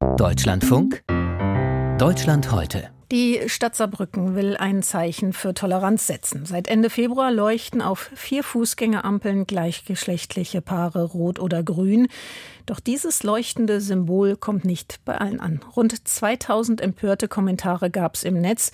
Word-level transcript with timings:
Deutschlandfunk 0.00 1.02
Deutschland 1.98 2.52
heute. 2.52 2.90
Die 3.10 3.40
Stadt 3.48 3.74
Saarbrücken 3.74 4.36
will 4.36 4.56
ein 4.56 4.84
Zeichen 4.84 5.32
für 5.32 5.54
Toleranz 5.54 6.06
setzen. 6.06 6.46
Seit 6.46 6.68
Ende 6.68 6.88
Februar 6.88 7.32
leuchten 7.32 7.82
auf 7.82 8.08
vier 8.14 8.44
Fußgängerampeln 8.44 9.48
gleichgeschlechtliche 9.48 10.60
Paare 10.60 11.02
rot 11.02 11.40
oder 11.40 11.64
grün. 11.64 12.06
Doch 12.64 12.78
dieses 12.78 13.24
leuchtende 13.24 13.80
Symbol 13.80 14.36
kommt 14.36 14.64
nicht 14.64 15.00
bei 15.04 15.18
allen 15.18 15.40
an. 15.40 15.60
Rund 15.74 16.06
2000 16.06 16.80
empörte 16.80 17.26
Kommentare 17.26 17.90
gab 17.90 18.14
es 18.14 18.22
im 18.22 18.40
Netz 18.40 18.70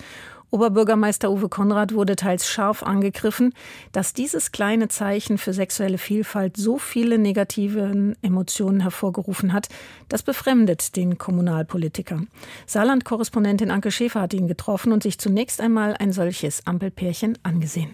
Oberbürgermeister 0.51 1.31
Uwe 1.31 1.49
Konrad 1.49 1.93
wurde 1.93 2.15
teils 2.15 2.47
scharf 2.47 2.83
angegriffen, 2.83 3.53
dass 3.91 4.13
dieses 4.13 4.51
kleine 4.51 4.87
Zeichen 4.87 5.37
für 5.37 5.53
sexuelle 5.53 5.97
Vielfalt 5.97 6.57
so 6.57 6.77
viele 6.77 7.17
negative 7.17 8.15
Emotionen 8.21 8.81
hervorgerufen 8.81 9.53
hat. 9.53 9.67
Das 10.07 10.23
befremdet 10.23 10.95
den 10.95 11.17
Kommunalpolitiker. 11.17 12.21
Saarland-Korrespondentin 12.67 13.71
Anke 13.71 13.91
Schäfer 13.91 14.21
hat 14.21 14.33
ihn 14.33 14.47
getroffen 14.47 14.91
und 14.91 15.03
sich 15.03 15.19
zunächst 15.19 15.59
einmal 15.59 15.95
ein 15.97 16.13
solches 16.13 16.65
Ampelpärchen 16.65 17.37
angesehen. 17.43 17.93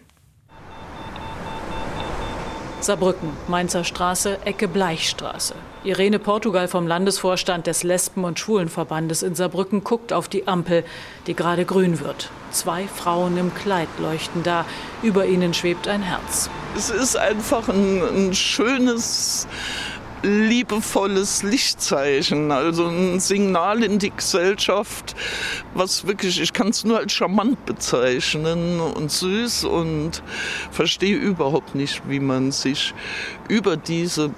Saarbrücken, 2.84 3.30
Mainzer 3.48 3.84
Straße, 3.84 4.40
Ecke 4.44 4.68
Bleichstraße. 4.68 5.54
Irene 5.84 6.18
Portugal 6.18 6.68
vom 6.68 6.88
Landesvorstand 6.88 7.68
des 7.68 7.84
Lesben- 7.84 8.24
und 8.24 8.40
Schwulenverbandes 8.40 9.22
in 9.22 9.36
Saarbrücken 9.36 9.84
guckt 9.84 10.14
auf 10.14 10.28
die 10.28 10.48
Ampel, 10.48 10.84
die 11.28 11.36
gerade 11.36 11.66
grün 11.66 12.00
wird. 12.00 12.30
Zwei 12.50 12.88
Frauen 12.88 13.38
im 13.38 13.54
Kleid 13.54 13.88
leuchten 14.00 14.44
da. 14.44 14.66
Über 15.04 15.26
ihnen 15.26 15.54
schwebt 15.54 15.88
ein 15.88 16.02
Herz. 16.02 16.50
Es 16.76 16.90
ist 16.90 17.16
einfach 17.18 17.70
ein, 17.70 18.02
ein 18.02 18.34
schönes 18.34 19.48
liebevolles 20.24 21.44
Lichtzeichen, 21.44 22.52
also 22.52 22.88
ein 22.88 23.20
Signal 23.20 23.84
in 23.84 24.00
die 24.00 24.12
Gesellschaft, 24.12 25.16
was 25.74 26.06
wirklich, 26.06 26.40
ich 26.40 26.54
kann 26.54 26.70
es 26.70 26.84
nur 26.84 27.00
als 27.00 27.14
charmant 27.14 27.66
bezeichnen 27.66 28.80
und 28.80 29.12
süß 29.12 29.66
und 29.66 30.22
verstehe 30.72 31.16
überhaupt 31.16 31.76
nicht, 31.76 32.04
wie 32.08 32.20
man 32.20 32.52
sich 32.52 32.94
über 33.48 33.78
diese 33.78 34.32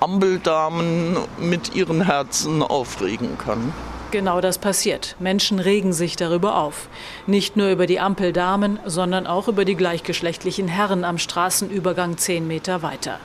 Ampeldamen 0.00 1.16
mit 1.38 1.74
ihren 1.74 2.02
Herzen 2.02 2.62
aufregen 2.62 3.36
kann. 3.36 3.72
Genau 4.10 4.40
das 4.40 4.58
passiert. 4.58 5.14
Menschen 5.20 5.60
regen 5.60 5.92
sich 5.92 6.16
darüber 6.16 6.56
auf. 6.56 6.88
Nicht 7.28 7.56
nur 7.56 7.70
über 7.70 7.86
die 7.86 8.00
Ampeldamen, 8.00 8.80
sondern 8.84 9.28
auch 9.28 9.46
über 9.46 9.64
die 9.64 9.76
gleichgeschlechtlichen 9.76 10.66
Herren 10.66 11.04
am 11.04 11.16
Straßenübergang 11.16 12.18
zehn 12.18 12.48
Meter 12.48 12.82
weiter. 12.82 13.20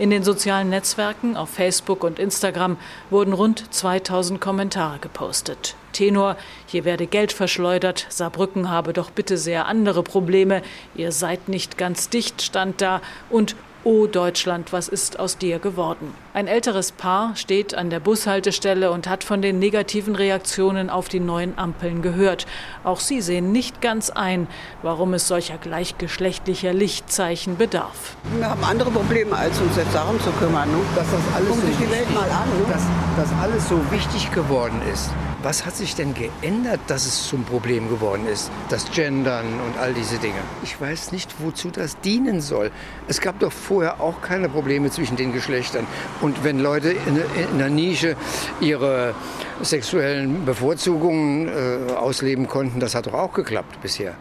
In 0.00 0.10
den 0.10 0.24
sozialen 0.24 0.70
Netzwerken, 0.70 1.36
auf 1.36 1.50
Facebook 1.50 2.02
und 2.02 2.18
Instagram 2.18 2.78
wurden 3.10 3.32
rund 3.32 3.72
2000 3.72 4.40
Kommentare 4.40 4.98
gepostet. 4.98 5.76
Tenor, 5.92 6.36
hier 6.66 6.84
werde 6.84 7.06
Geld 7.06 7.32
verschleudert, 7.32 8.06
Saarbrücken 8.08 8.68
habe 8.68 8.92
doch 8.92 9.12
bitte 9.12 9.38
sehr 9.38 9.66
andere 9.66 10.02
Probleme, 10.02 10.62
ihr 10.96 11.12
seid 11.12 11.48
nicht 11.48 11.78
ganz 11.78 12.08
dicht 12.08 12.42
stand 12.42 12.80
da 12.80 13.00
und 13.30 13.54
Oh 13.86 14.06
Deutschland, 14.06 14.72
was 14.72 14.88
ist 14.88 15.18
aus 15.18 15.36
dir 15.36 15.58
geworden? 15.58 16.14
Ein 16.32 16.46
älteres 16.46 16.90
Paar 16.90 17.36
steht 17.36 17.74
an 17.74 17.90
der 17.90 18.00
Bushaltestelle 18.00 18.90
und 18.90 19.06
hat 19.06 19.24
von 19.24 19.42
den 19.42 19.58
negativen 19.58 20.16
Reaktionen 20.16 20.88
auf 20.88 21.10
die 21.10 21.20
neuen 21.20 21.58
Ampeln 21.58 22.00
gehört. 22.00 22.46
Auch 22.82 22.98
sie 22.98 23.20
sehen 23.20 23.52
nicht 23.52 23.82
ganz 23.82 24.08
ein, 24.08 24.48
warum 24.80 25.12
es 25.12 25.28
solcher 25.28 25.58
gleichgeschlechtlicher 25.58 26.72
Lichtzeichen 26.72 27.58
bedarf. 27.58 28.16
Wir 28.38 28.48
haben 28.48 28.64
andere 28.64 28.90
Probleme, 28.90 29.36
als 29.36 29.60
uns 29.60 29.76
jetzt 29.76 29.94
darum 29.94 30.18
zu 30.18 30.30
kümmern. 30.30 30.66
Ne? 30.70 30.78
Dass 30.96 31.10
das 31.10 31.34
alles 31.34 31.48
so 31.48 31.66
sich 31.66 31.76
die 31.76 31.90
Welt 31.90 32.14
mal 32.14 32.30
an. 32.30 32.48
Ne? 32.48 32.72
Dass 32.72 32.84
das 33.18 33.38
alles 33.42 33.68
so 33.68 33.78
wichtig 33.90 34.32
geworden 34.32 34.80
ist. 34.90 35.10
Was 35.44 35.66
hat 35.66 35.76
sich 35.76 35.94
denn 35.94 36.14
geändert, 36.14 36.80
dass 36.86 37.04
es 37.04 37.28
zum 37.28 37.44
Problem 37.44 37.90
geworden 37.90 38.26
ist? 38.26 38.50
Das 38.70 38.90
Gendern 38.90 39.44
und 39.60 39.78
all 39.78 39.92
diese 39.92 40.16
Dinge. 40.16 40.38
Ich 40.62 40.80
weiß 40.80 41.12
nicht, 41.12 41.34
wozu 41.38 41.68
das 41.70 42.00
dienen 42.00 42.40
soll. 42.40 42.70
Es 43.08 43.20
gab 43.20 43.40
doch 43.40 43.52
vorher 43.52 44.00
auch 44.00 44.22
keine 44.22 44.48
Probleme 44.48 44.90
zwischen 44.90 45.16
den 45.16 45.34
Geschlechtern. 45.34 45.86
Und 46.22 46.44
wenn 46.44 46.60
Leute 46.60 46.92
in, 46.92 47.18
in 47.52 47.58
der 47.58 47.68
Nische 47.68 48.16
ihre 48.62 49.14
sexuellen 49.60 50.46
Bevorzugungen 50.46 51.48
äh, 51.48 51.92
ausleben 51.92 52.48
konnten, 52.48 52.80
das 52.80 52.94
hat 52.94 53.06
doch 53.06 53.12
auch 53.12 53.34
geklappt 53.34 53.82
bisher. 53.82 54.14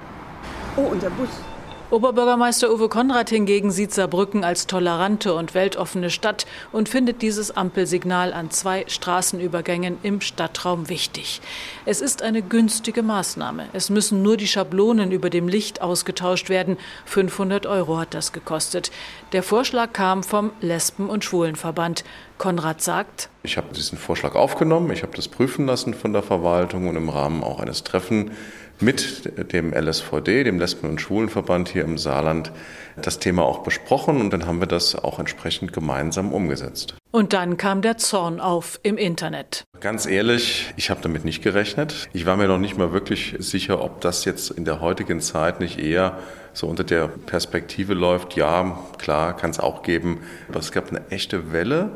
Oh, 0.75 0.89
unser 0.91 1.09
Bus. 1.09 1.29
Oberbürgermeister 1.93 2.73
Uwe 2.73 2.89
Konrad 2.89 3.29
hingegen 3.29 3.69
sieht 3.69 3.93
Saarbrücken 3.93 4.43
als 4.43 4.65
tolerante 4.65 5.35
und 5.35 5.53
weltoffene 5.53 6.09
Stadt 6.09 6.47
und 6.71 6.89
findet 6.89 7.21
dieses 7.21 7.55
Ampelsignal 7.55 8.33
an 8.33 8.49
zwei 8.49 8.83
Straßenübergängen 8.87 9.99
im 10.01 10.19
Stadtraum 10.19 10.89
wichtig. 10.89 11.39
Es 11.85 12.01
ist 12.01 12.23
eine 12.23 12.41
günstige 12.41 13.03
Maßnahme. 13.03 13.67
Es 13.73 13.91
müssen 13.91 14.23
nur 14.23 14.37
die 14.37 14.47
Schablonen 14.47 15.11
über 15.11 15.29
dem 15.29 15.47
Licht 15.47 15.83
ausgetauscht 15.83 16.49
werden. 16.49 16.77
500 17.05 17.67
Euro 17.67 17.99
hat 17.99 18.15
das 18.15 18.31
gekostet. 18.31 18.89
Der 19.31 19.43
Vorschlag 19.43 19.93
kam 19.93 20.23
vom 20.23 20.49
Lesben- 20.61 21.11
und 21.11 21.23
Schwulenverband. 21.23 22.05
Konrad 22.39 22.81
sagt, 22.81 23.29
ich 23.43 23.57
habe 23.57 23.73
diesen 23.75 23.97
Vorschlag 23.97 24.35
aufgenommen, 24.35 24.89
ich 24.91 25.03
habe 25.03 25.15
das 25.15 25.27
prüfen 25.27 25.65
lassen 25.65 25.93
von 25.93 26.13
der 26.13 26.23
Verwaltung 26.23 26.87
und 26.87 26.95
im 26.95 27.09
Rahmen 27.09 27.43
auch 27.43 27.59
eines 27.59 27.83
Treffens 27.83 28.31
mit 28.79 29.53
dem 29.53 29.73
LSVD, 29.73 30.43
dem 30.43 30.59
Lesben- 30.59 30.89
und 30.89 31.01
Schwulenverband 31.01 31.69
hier 31.69 31.83
im 31.83 31.97
Saarland, 31.97 32.51
das 33.01 33.19
Thema 33.19 33.43
auch 33.43 33.59
besprochen 33.59 34.19
und 34.21 34.31
dann 34.31 34.45
haben 34.45 34.59
wir 34.59 34.67
das 34.67 34.95
auch 34.95 35.19
entsprechend 35.19 35.73
gemeinsam 35.73 36.31
umgesetzt. 36.31 36.95
Und 37.11 37.33
dann 37.33 37.57
kam 37.57 37.81
der 37.81 37.97
Zorn 37.97 38.39
auf 38.39 38.79
im 38.81 38.97
Internet. 38.97 39.65
Ganz 39.79 40.05
ehrlich, 40.05 40.73
ich 40.77 40.89
habe 40.89 41.01
damit 41.01 41.25
nicht 41.25 41.43
gerechnet. 41.43 42.09
Ich 42.13 42.25
war 42.25 42.37
mir 42.37 42.47
noch 42.47 42.57
nicht 42.57 42.77
mal 42.77 42.93
wirklich 42.93 43.35
sicher, 43.39 43.83
ob 43.83 44.01
das 44.01 44.25
jetzt 44.25 44.51
in 44.51 44.65
der 44.65 44.79
heutigen 44.79 45.19
Zeit 45.21 45.59
nicht 45.59 45.79
eher 45.79 46.17
so 46.53 46.67
unter 46.67 46.83
der 46.83 47.07
Perspektive 47.07 47.93
läuft. 47.93 48.35
Ja, 48.35 48.79
klar, 48.97 49.35
kann 49.35 49.51
es 49.51 49.59
auch 49.59 49.83
geben. 49.83 50.21
Aber 50.49 50.59
es 50.59 50.71
gab 50.71 50.89
eine 50.89 51.01
echte 51.09 51.51
Welle 51.51 51.91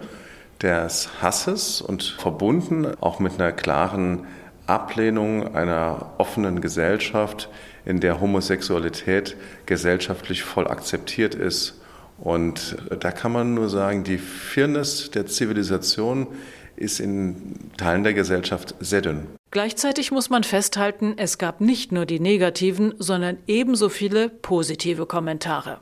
des 0.61 1.09
Hasses 1.21 1.81
und 1.81 2.03
verbunden 2.03 2.87
auch 2.99 3.19
mit 3.19 3.33
einer 3.33 3.51
klaren 3.51 4.25
Ablehnung 4.65 5.55
einer 5.55 6.13
offenen 6.17 6.61
Gesellschaft, 6.61 7.49
in 7.85 8.01
der 8.01 8.19
Homosexualität 8.19 9.37
gesellschaftlich 9.65 10.43
voll 10.43 10.67
akzeptiert 10.67 11.35
ist. 11.35 11.79
Und 12.17 12.75
da 12.99 13.11
kann 13.11 13.31
man 13.31 13.53
nur 13.53 13.69
sagen, 13.69 14.03
die 14.03 14.17
Fairness 14.17 15.11
der 15.11 15.25
Zivilisation 15.27 16.27
ist 16.75 16.99
in 16.99 17.71
Teilen 17.77 18.03
der 18.03 18.13
Gesellschaft 18.13 18.75
sehr 18.79 19.01
dünn. 19.01 19.27
Gleichzeitig 19.51 20.11
muss 20.11 20.29
man 20.29 20.43
festhalten, 20.43 21.13
es 21.17 21.37
gab 21.37 21.61
nicht 21.61 21.91
nur 21.91 22.05
die 22.05 22.19
negativen, 22.19 22.93
sondern 22.99 23.37
ebenso 23.47 23.89
viele 23.89 24.29
positive 24.29 25.05
Kommentare. 25.05 25.79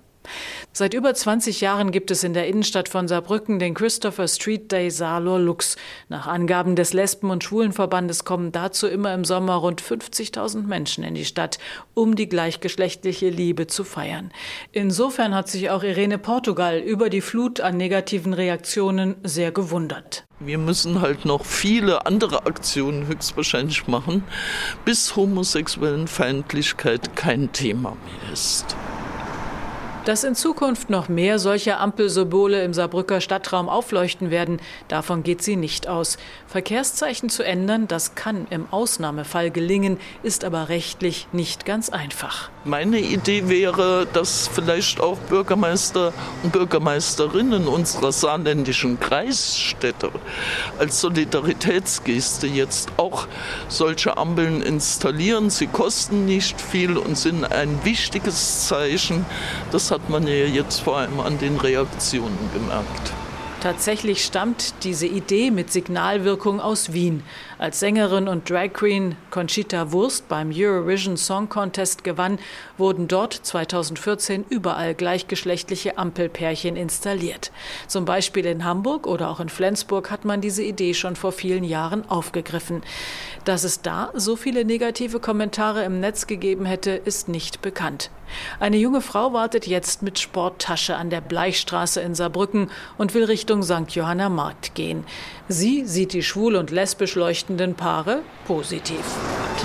Seit 0.73 0.93
über 0.93 1.13
20 1.13 1.61
Jahren 1.61 1.91
gibt 1.91 2.11
es 2.11 2.23
in 2.23 2.33
der 2.33 2.47
Innenstadt 2.47 2.89
von 2.89 3.07
Saarbrücken 3.07 3.59
den 3.59 3.73
Christopher 3.73 4.27
Street 4.27 4.71
Day 4.71 4.91
Salor 4.91 5.39
Lux. 5.39 5.77
Nach 6.09 6.27
Angaben 6.27 6.75
des 6.75 6.93
Lesben- 6.93 7.29
und 7.29 7.43
Schwulenverbandes 7.43 8.25
kommen 8.25 8.51
dazu 8.51 8.87
immer 8.87 9.13
im 9.13 9.23
Sommer 9.23 9.55
rund 9.55 9.81
50.000 9.81 10.63
Menschen 10.67 11.03
in 11.03 11.15
die 11.15 11.25
Stadt, 11.25 11.59
um 11.93 12.15
die 12.15 12.27
gleichgeschlechtliche 12.27 13.29
Liebe 13.29 13.67
zu 13.67 13.83
feiern. 13.83 14.31
Insofern 14.71 15.33
hat 15.33 15.47
sich 15.47 15.69
auch 15.69 15.83
Irene 15.83 16.17
Portugal 16.17 16.79
über 16.79 17.09
die 17.09 17.21
Flut 17.21 17.61
an 17.61 17.77
negativen 17.77 18.33
Reaktionen 18.33 19.15
sehr 19.23 19.51
gewundert. 19.51 20.25
Wir 20.39 20.57
müssen 20.57 20.99
halt 20.99 21.23
noch 21.23 21.45
viele 21.45 22.05
andere 22.05 22.45
Aktionen 22.45 23.07
höchstwahrscheinlich 23.07 23.87
machen, 23.87 24.25
bis 24.83 25.15
homosexuellen 25.15 26.09
Feindlichkeit 26.09 27.15
kein 27.15 27.53
Thema 27.53 27.91
mehr 27.91 28.33
ist. 28.33 28.75
Dass 30.05 30.23
in 30.23 30.35
Zukunft 30.35 30.91
noch 30.91 31.09
mehr 31.09 31.39
solcher 31.39 31.79
Ampelsymbole 31.79 32.63
im 32.63 32.75
Saarbrücker 32.75 33.21
Stadtraum 33.21 33.67
aufleuchten 33.67 34.29
werden, 34.29 34.59
davon 34.87 35.23
geht 35.23 35.41
sie 35.41 35.55
nicht 35.55 35.87
aus. 35.87 36.17
Verkehrszeichen 36.45 37.29
zu 37.29 37.41
ändern, 37.41 37.87
das 37.87 38.13
kann 38.13 38.45
im 38.51 38.67
Ausnahmefall 38.69 39.49
gelingen, 39.49 39.97
ist 40.21 40.43
aber 40.45 40.69
rechtlich 40.69 41.27
nicht 41.31 41.65
ganz 41.65 41.89
einfach. 41.89 42.51
Meine 42.65 42.99
Idee 42.99 43.49
wäre, 43.49 44.05
dass 44.13 44.47
vielleicht 44.47 45.01
auch 45.01 45.17
Bürgermeister 45.17 46.13
und 46.43 46.53
Bürgermeisterinnen 46.53 47.67
unserer 47.67 48.11
saarländischen 48.11 48.99
Kreisstädte 48.99 50.11
als 50.77 51.01
Solidaritätsgeste 51.01 52.45
jetzt 52.45 52.89
auch 52.97 53.27
solche 53.69 54.17
Ampeln 54.17 54.61
installieren. 54.61 55.49
Sie 55.49 55.65
kosten 55.65 56.25
nicht 56.25 56.61
viel 56.61 56.95
und 56.95 57.17
sind 57.17 57.43
ein 57.51 57.83
wichtiges 57.83 58.67
Zeichen. 58.67 59.25
Das 59.71 59.94
hat 59.95 60.09
man 60.09 60.27
ja 60.27 60.33
jetzt 60.33 60.81
vor 60.81 60.97
allem 60.97 61.21
an 61.21 61.37
den 61.39 61.55
Reaktionen 61.55 62.49
gemerkt. 62.53 63.13
Tatsächlich 63.65 64.23
stammt 64.23 64.83
diese 64.83 65.07
Idee 65.07 65.49
mit 65.49 65.71
Signalwirkung 65.71 66.59
aus 66.59 66.93
Wien. 66.93 67.23
Als 67.57 67.79
Sängerin 67.79 68.27
und 68.27 68.47
Drag 68.47 68.73
Queen 68.73 69.15
Conchita 69.31 69.91
Wurst 69.91 70.27
beim 70.27 70.51
Eurovision 70.53 71.17
Song 71.17 71.49
Contest 71.49 72.03
gewann, 72.03 72.37
wurden 72.77 73.07
dort 73.07 73.33
2014 73.33 74.45
überall 74.49 74.93
gleichgeschlechtliche 74.93 75.97
Ampelpärchen 75.97 76.75
installiert. 76.75 77.51
Zum 77.87 78.05
Beispiel 78.05 78.45
in 78.45 78.65
Hamburg 78.65 79.07
oder 79.07 79.31
auch 79.31 79.39
in 79.39 79.49
Flensburg 79.49 80.11
hat 80.11 80.25
man 80.25 80.41
diese 80.41 80.61
Idee 80.61 80.93
schon 80.93 81.15
vor 81.15 81.31
vielen 81.31 81.63
Jahren 81.63 82.07
aufgegriffen. 82.07 82.83
Dass 83.45 83.63
es 83.63 83.81
da 83.81 84.11
so 84.13 84.35
viele 84.35 84.63
negative 84.63 85.19
Kommentare 85.19 85.83
im 85.85 85.99
Netz 85.99 86.27
gegeben 86.27 86.65
hätte, 86.65 86.91
ist 86.91 87.29
nicht 87.29 87.63
bekannt. 87.63 88.11
Eine 88.59 88.77
junge 88.77 89.01
Frau 89.01 89.33
wartet 89.33 89.67
jetzt 89.67 90.01
mit 90.01 90.19
Sporttasche 90.19 90.95
an 90.95 91.09
der 91.09 91.21
Bleichstraße 91.21 92.01
in 92.01 92.15
Saarbrücken 92.15 92.69
und 92.97 93.13
will 93.13 93.23
Richtung 93.55 93.85
St. 93.85 93.91
Johanna 93.91 94.29
Markt 94.29 94.75
gehen. 94.75 95.03
Sie 95.47 95.85
sieht 95.85 96.13
die 96.13 96.23
schwul 96.23 96.55
und 96.55 96.71
lesbisch 96.71 97.15
leuchtenden 97.15 97.75
Paare 97.75 98.21
positiv. 98.47 98.99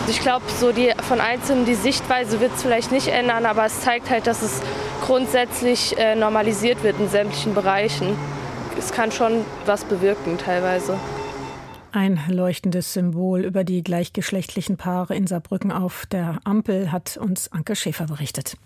Ich 0.09 0.21
glaube, 0.21 0.45
so 0.61 0.73
die 0.73 0.93
von 1.09 1.21
Einzelnen 1.21 1.65
die 1.65 1.75
Sichtweise 1.75 2.41
wird 2.41 2.53
es 2.55 2.63
vielleicht 2.63 2.93
nicht 2.93 3.09
ändern, 3.09 3.47
aber 3.47 3.67
es 3.67 3.81
zeigt 3.81 4.11
halt, 4.11 4.27
dass 4.27 4.43
es 4.43 4.63
grundsätzlich 5.05 5.99
äh, 5.99 6.15
normalisiert 6.15 6.83
wird 6.85 7.01
in 7.01 7.09
sämtlichen 7.09 7.55
Bereichen. 7.55 8.17
Es 8.79 8.93
kann 8.93 9.11
schon 9.11 9.45
was 9.67 9.85
bewirken 9.85 10.39
teilweise. 10.39 10.97
Ein 11.93 12.21
leuchtendes 12.29 12.93
Symbol 12.93 13.45
über 13.45 13.65
die 13.65 13.83
gleichgeschlechtlichen 13.83 14.77
Paare 14.77 15.17
in 15.17 15.27
Saarbrücken 15.27 15.73
auf 15.73 16.07
der 16.07 16.39
Ampel 16.45 16.93
hat 16.93 17.17
uns 17.17 17.51
Anke 17.51 17.75
Schäfer 17.75 18.07
berichtet. 18.07 18.57